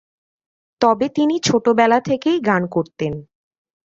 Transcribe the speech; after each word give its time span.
তবে 0.81 1.05
তিনি 1.09 1.35
ছোটবেলা 1.39 1.99
থেকেই 1.99 2.37
গান 2.39 2.63
করতেন। 2.67 3.13